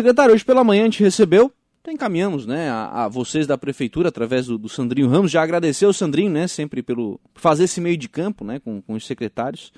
[0.00, 1.52] Secretário, hoje pela manhã a gente recebeu,
[1.88, 5.92] encaminhamos né, a, a vocês da Prefeitura, através do, do, Sandrinho Ramos, já agradecer ao
[5.92, 9.72] Sandrinho, né, sempre pelo fazer esse meio de campo né, com, com os secretários.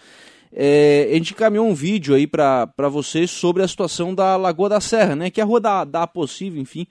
[0.53, 4.79] É, a gente encaminhou um vídeo aí para vocês sobre a situação da Lagoa da
[4.79, 6.87] Serra, né, que é a rua da, da Possível, enfim.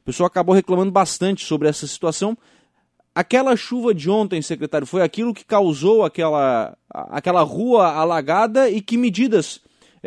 [0.00, 2.36] O pessoal acabou reclamando bastante sobre essa situação.
[3.14, 8.96] Aquela chuva de ontem, secretário, foi aquilo que causou aquela, aquela rua alagada e que
[8.96, 9.60] medidas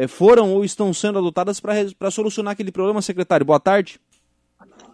[0.08, 3.46] foram ou estão sendo adotadas para solucionar aquele problema, secretário?
[3.46, 4.00] Boa tarde.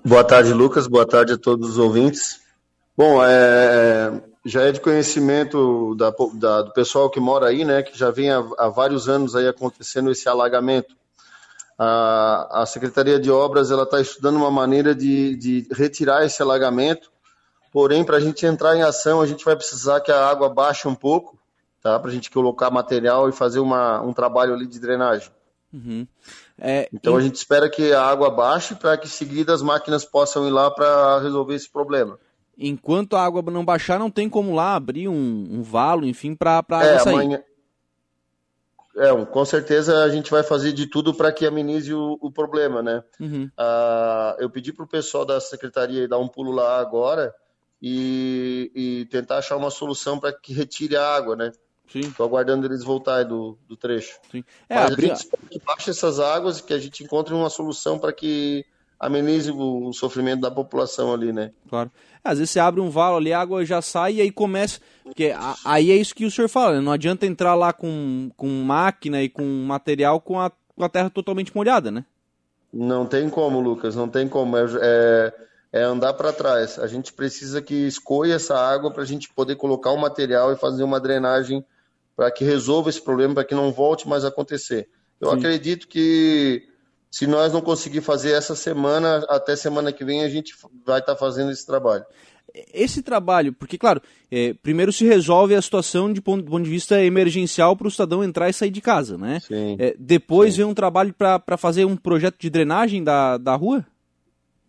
[0.05, 0.87] Boa tarde, Lucas.
[0.87, 2.39] Boa tarde a todos os ouvintes.
[2.97, 7.97] Bom, é, já é de conhecimento da, da, do pessoal que mora aí, né, que
[7.97, 10.95] já vem há, há vários anos aí acontecendo esse alagamento.
[11.79, 17.11] A, a Secretaria de Obras ela está estudando uma maneira de, de retirar esse alagamento
[17.71, 20.87] Porém, para a gente entrar em ação, a gente vai precisar que a água baixe
[20.87, 21.39] um pouco,
[21.81, 21.99] tá?
[21.99, 25.29] Para a gente colocar material e fazer uma, um trabalho ali de drenagem.
[25.73, 26.05] Uhum.
[26.59, 27.21] É, então e...
[27.21, 30.51] a gente espera que a água baixe para que em seguida as máquinas possam ir
[30.51, 32.19] lá para resolver esse problema.
[32.57, 36.51] Enquanto a água não baixar, não tem como lá abrir um, um valo, enfim, para
[36.51, 37.13] a água é, sair.
[37.13, 37.43] Amanhã...
[38.97, 42.83] É, com certeza a gente vai fazer de tudo para que amenize o, o problema,
[42.83, 43.01] né?
[43.19, 43.49] Uhum.
[43.57, 47.33] Ah, eu pedi para o pessoal da secretaria dar um pulo lá agora
[47.81, 51.51] e, e tentar achar uma solução para que retire a água, né?
[51.99, 54.17] Estou aguardando eles voltarem do, do trecho.
[54.31, 54.43] Sim.
[54.69, 55.05] É, Mas abrir...
[55.05, 58.13] a gente espera que baixe essas águas e que a gente encontre uma solução para
[58.13, 58.65] que
[58.99, 61.51] amenize o, sofrimento da população ali, né?
[61.69, 61.91] Claro.
[62.23, 64.79] É, às vezes você abre um valo ali, a água já sai e aí começa.
[65.03, 65.33] Porque
[65.65, 66.81] aí é isso que o senhor fala, né?
[66.81, 71.09] Não adianta entrar lá com, com máquina e com material com a, com a terra
[71.09, 72.05] totalmente molhada, né?
[72.71, 74.55] Não tem como, Lucas, não tem como.
[74.55, 75.33] É, é
[75.71, 76.77] é andar para trás.
[76.77, 80.57] A gente precisa que escolha essa água para a gente poder colocar o material e
[80.57, 81.65] fazer uma drenagem
[82.15, 84.89] para que resolva esse problema, para que não volte mais a acontecer.
[85.19, 85.37] Eu Sim.
[85.37, 86.67] acredito que
[87.09, 90.53] se nós não conseguir fazer essa semana, até semana que vem a gente
[90.85, 92.05] vai estar tá fazendo esse trabalho.
[92.73, 96.69] Esse trabalho, porque, claro, é, primeiro se resolve a situação de ponto, de ponto de
[96.69, 99.39] vista emergencial para o cidadão entrar e sair de casa, né?
[99.39, 100.61] Sim, é, depois sim.
[100.61, 103.85] vem um trabalho para fazer um projeto de drenagem da, da rua?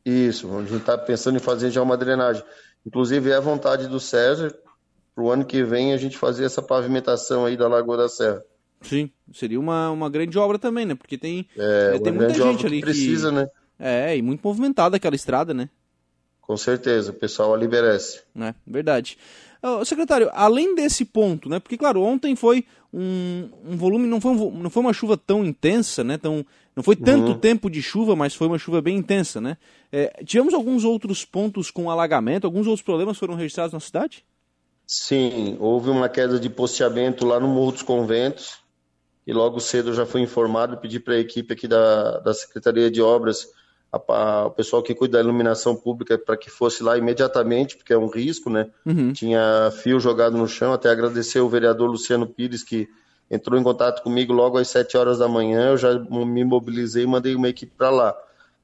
[0.04, 2.42] Isso, a gente está pensando em fazer já uma drenagem.
[2.86, 4.54] Inclusive, é a vontade do César,
[5.14, 8.42] para o ano que vem, a gente fazer essa pavimentação aí da Lagoa da Serra.
[8.80, 10.94] Sim, seria uma, uma grande obra também, né?
[10.94, 13.34] Porque tem, é, é tem muita gente ali que precisa, que...
[13.36, 13.48] né?
[13.78, 15.68] É, e muito movimentada aquela estrada, né?
[16.40, 18.20] Com certeza, o pessoal ali merece.
[18.38, 19.16] É, verdade.
[19.62, 21.60] Uh, secretário, além desse ponto, né?
[21.60, 25.44] Porque, claro, ontem foi um, um volume, não foi, um, não foi uma chuva tão
[25.44, 26.18] intensa, né?
[26.18, 26.44] Tão,
[26.74, 27.38] não foi tanto uhum.
[27.38, 29.56] tempo de chuva, mas foi uma chuva bem intensa, né?
[29.92, 34.24] É, tivemos alguns outros pontos com alagamento, alguns outros problemas foram registrados na cidade?
[34.86, 38.58] Sim, houve uma queda de posteamento lá no Morro dos Conventos,
[39.26, 42.90] e logo cedo eu já fui informado, pedi para a equipe aqui da, da Secretaria
[42.90, 43.46] de Obras
[43.92, 47.92] a, a, o pessoal que cuida da iluminação pública para que fosse lá imediatamente, porque
[47.92, 48.70] é um risco, né?
[48.86, 49.12] Uhum.
[49.12, 52.88] Tinha fio jogado no chão, até agradecer o vereador Luciano Pires que
[53.30, 57.06] entrou em contato comigo logo às 7 horas da manhã, eu já me mobilizei e
[57.06, 58.16] mandei uma equipe para lá.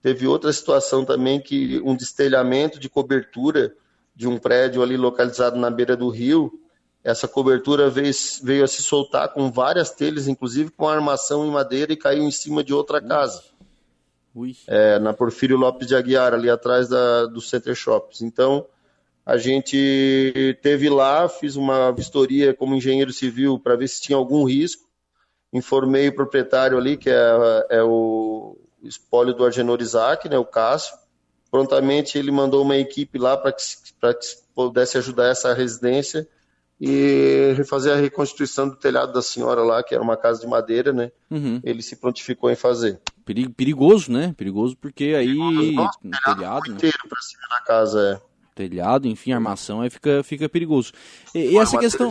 [0.03, 3.75] Teve outra situação também que um destelhamento de cobertura
[4.19, 6.53] de um prédio ali localizado na beira do rio,
[7.05, 8.13] essa cobertura veio,
[8.43, 12.31] veio a se soltar com várias telhas, inclusive com armação em madeira e caiu em
[12.33, 13.45] cima de outra casa
[14.67, 18.23] é, na Porfírio Lopes de Aguiar, ali atrás da, do Center Shops.
[18.23, 18.67] Então,
[19.25, 24.43] a gente teve lá, fiz uma vistoria como engenheiro civil para ver se tinha algum
[24.43, 24.83] risco.
[25.53, 30.97] Informei o proprietário ali, que é, é o espólio do Argenor Isaac, né, o Cássio.
[31.51, 33.95] Prontamente ele mandou uma equipe lá para que, que
[34.55, 36.29] pudesse ajudar essa residência
[36.81, 40.93] e refazer a reconstituição do telhado da senhora lá, que era uma casa de madeira,
[40.93, 41.11] né?
[41.31, 41.61] Uhum.
[41.65, 43.01] Ele se prontificou em fazer.
[43.57, 44.33] Perigoso, né?
[44.37, 46.77] Perigoso porque aí Perigoso, nossa, telhado, né?
[46.77, 48.29] inteiro para cima da casa, é.
[48.55, 50.93] Telhado, enfim, armação aí fica fica perigoso.
[51.33, 52.11] E, e essa questão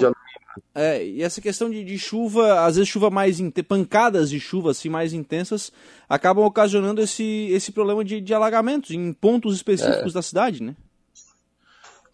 [0.73, 4.89] é, e essa questão de, de, chuva, às vezes chuva mais pancadas de chuva assim
[4.89, 5.71] mais intensas
[6.07, 10.15] acabam ocasionando esse, esse problema de, de alagamentos em pontos específicos é.
[10.15, 10.75] da cidade, né?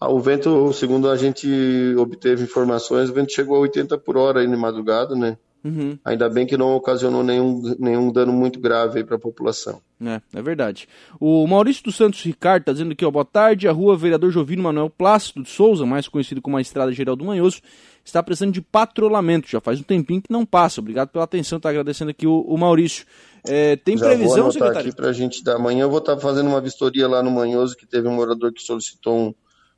[0.00, 1.48] Ah, o vento, segundo a gente
[1.96, 5.38] obteve informações, o vento chegou a 80 por hora aí na madrugada, né?
[5.64, 5.98] Uhum.
[6.04, 9.80] Ainda bem que não ocasionou nenhum, nenhum dano muito grave para a população.
[10.04, 10.86] É, é verdade.
[11.18, 14.62] O Maurício dos Santos Ricardo está dizendo aqui, ó, boa tarde, a rua Vereador Jovino
[14.62, 17.62] Manuel Plácido de Souza, mais conhecido como a Estrada Geral do Manhoso,
[18.04, 20.80] está precisando de patrulhamento, já faz um tempinho que não passa.
[20.80, 23.06] Obrigado pela atenção, está agradecendo aqui o, o Maurício.
[23.46, 24.88] É, tem já previsão, vou secretário?
[24.88, 25.56] aqui para a gente dar.
[25.56, 28.52] Amanhã eu vou estar tá fazendo uma vistoria lá no Manhoso, que teve um morador
[28.52, 29.34] que solicitou um,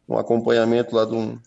[0.09, 1.39] um acompanhamento lá de um.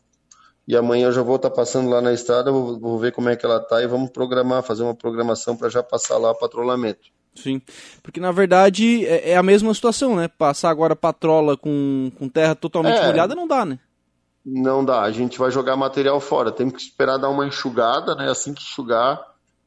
[0.70, 3.36] E amanhã eu já vou estar passando lá na estrada, vou, vou ver como é
[3.36, 7.10] que ela está e vamos programar, fazer uma programação para já passar lá o patrulhamento.
[7.34, 7.60] Sim,
[8.04, 10.28] porque na verdade é, é a mesma situação, né?
[10.28, 13.80] Passar agora patrola com, com terra totalmente é, molhada não dá, né?
[14.46, 18.30] Não dá, a gente vai jogar material fora, tem que esperar dar uma enxugada, né?
[18.30, 19.20] Assim que enxugar,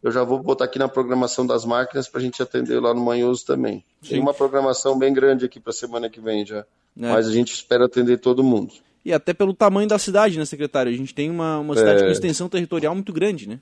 [0.05, 3.05] eu já vou botar aqui na programação das máquinas para a gente atender lá no
[3.05, 3.84] Manhoso também.
[4.02, 4.08] Sim.
[4.08, 6.64] Tem uma programação bem grande aqui para semana que vem já, é.
[6.94, 8.72] mas a gente espera atender todo mundo.
[9.04, 10.93] E até pelo tamanho da cidade, né, secretário?
[10.93, 12.06] A gente tem uma, uma cidade é...
[12.06, 13.58] com extensão territorial muito grande, né?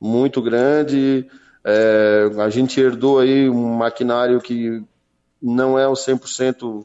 [0.00, 1.26] Muito grande.
[1.64, 4.82] É, a gente herdou aí um maquinário que
[5.40, 6.84] não é o 100%,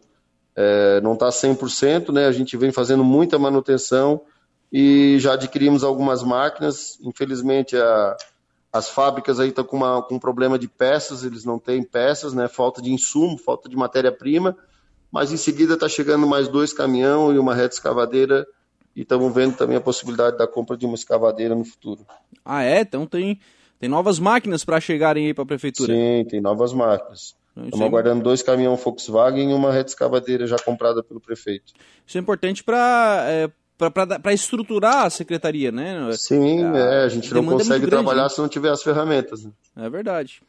[0.55, 2.27] é, não está 100%, né?
[2.27, 4.21] A gente vem fazendo muita manutenção
[4.71, 6.97] e já adquirimos algumas máquinas.
[7.01, 8.17] Infelizmente, a,
[8.71, 12.33] as fábricas aí estão com, uma, com um problema de peças, eles não têm peças,
[12.33, 12.47] né?
[12.47, 14.57] Falta de insumo, falta de matéria-prima.
[15.15, 18.45] Mas em seguida está chegando mais dois caminhão e uma reta escavadeira
[18.93, 22.05] e estamos vendo também a possibilidade da compra de uma escavadeira no futuro.
[22.43, 22.81] Ah, é?
[22.81, 23.39] Então tem
[23.79, 25.93] tem novas máquinas para chegarem aí para a prefeitura?
[25.93, 27.33] Sim, tem novas máquinas.
[27.53, 31.71] Então, Estamos aguardando dois caminhões Volkswagen e uma rede escavadeira já comprada pelo prefeito.
[32.05, 36.09] Isso é importante para é, para estruturar a secretaria, né?
[36.13, 38.35] Sim, a, é, a gente não é consegue é trabalhar grande, né?
[38.35, 39.43] se não tiver as ferramentas.
[39.43, 39.51] Né?
[39.75, 40.41] É verdade.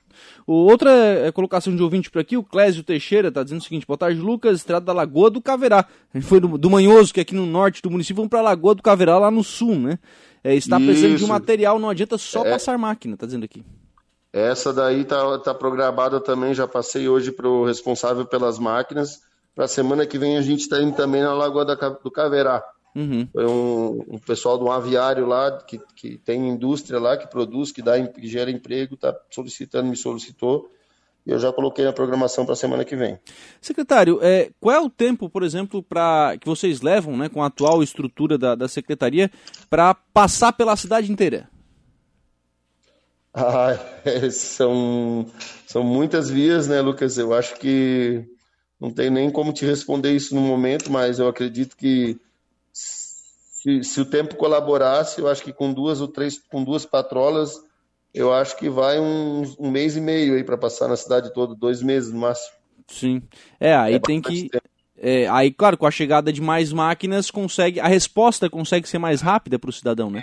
[0.46, 3.86] O, outra é, colocação de ouvinte por aqui, o Clésio Teixeira, está dizendo o seguinte:
[3.86, 5.86] boa tarde, Lucas, estrada da Lagoa do Caverá.
[6.14, 8.38] A gente foi do, do Manhoso, que é aqui no norte do município, vamos para
[8.38, 9.98] a Lagoa do Caverá, lá no sul, né?
[10.44, 11.18] É, está precisando Isso.
[11.18, 12.50] de um material, não adianta só é.
[12.50, 13.64] passar máquina, tá dizendo aqui.
[14.32, 19.20] Essa daí tá, tá programada também, já passei hoje para o responsável pelas máquinas.
[19.54, 22.62] Para a semana que vem a gente está indo também na Lagoa da, do Caverá.
[22.96, 23.28] Uhum.
[23.30, 27.70] Foi um, um, pessoal de um aviário lá, que, que tem indústria lá, que produz,
[27.70, 30.70] que, dá, que gera emprego, está solicitando, me solicitou
[31.26, 33.18] e eu já coloquei na programação para a semana que vem.
[33.60, 37.46] Secretário, é, qual é o tempo, por exemplo, para que vocês levam, né, com a
[37.46, 39.30] atual estrutura da, da secretaria,
[39.68, 41.50] para passar pela cidade inteira?
[43.34, 43.76] Ah,
[44.06, 45.26] é, são,
[45.66, 47.18] são muitas vias, né, Lucas?
[47.18, 48.24] Eu acho que
[48.80, 52.16] não tem nem como te responder isso no momento, mas eu acredito que
[52.76, 57.58] se, se o tempo colaborasse, eu acho que com duas ou três, com duas patrolas,
[58.14, 61.54] eu acho que vai um, um mês e meio aí para passar na cidade toda,
[61.54, 62.54] dois meses no máximo.
[62.86, 63.22] Sim.
[63.58, 64.50] É, aí é tem que.
[64.98, 67.80] É, aí, claro, com a chegada de mais máquinas, consegue.
[67.80, 70.22] A resposta consegue ser mais rápida para o cidadão, né?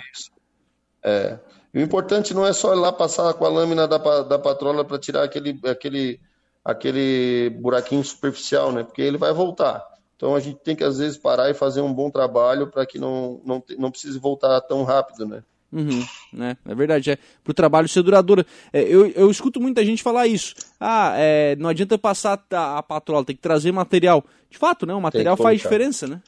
[1.02, 1.38] É.
[1.74, 4.98] o importante não é só ir lá passar com a lâmina da, da patrola para
[4.98, 6.18] tirar aquele, aquele,
[6.64, 8.84] aquele buraquinho superficial, né?
[8.84, 9.84] Porque ele vai voltar.
[10.16, 12.98] Então a gente tem que às vezes parar e fazer um bom trabalho para que
[12.98, 15.42] não, não, não precise voltar tão rápido, né?
[15.72, 16.56] Uhum, né?
[16.64, 18.46] É verdade, é para o trabalho ser duradouro.
[18.72, 20.54] É, eu, eu escuto muita gente falar isso.
[20.78, 24.24] Ah, é, não adianta passar a, a patrola, tem que trazer material.
[24.48, 24.94] De fato, né?
[24.94, 26.22] O material faz diferença, né?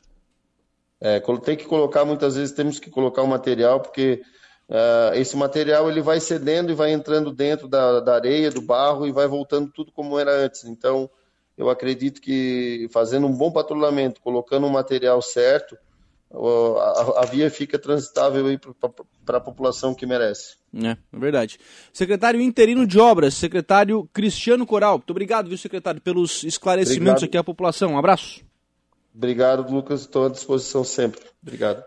[1.00, 4.20] É, tem que colocar, muitas vezes temos que colocar o material, porque
[4.68, 9.06] uh, esse material ele vai cedendo e vai entrando dentro da, da areia, do barro
[9.06, 10.64] e vai voltando tudo como era antes.
[10.64, 11.08] Então,
[11.56, 15.76] eu acredito que fazendo um bom patrulhamento, colocando o material certo,
[17.16, 18.44] a, via fica transitável
[19.24, 20.56] para a população que merece.
[20.74, 21.58] É, é verdade.
[21.92, 24.98] Secretário interino de obras, secretário Cristiano Coral.
[24.98, 27.24] Muito obrigado, viu, secretário, pelos esclarecimentos obrigado.
[27.24, 27.92] aqui à população.
[27.92, 28.44] Um abraço.
[29.14, 30.02] Obrigado, Lucas.
[30.02, 31.22] Estou à disposição sempre.
[31.42, 31.82] Obrigado.